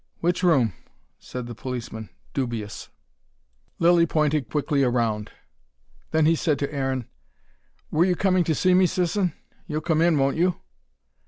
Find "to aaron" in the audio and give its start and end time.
6.57-7.05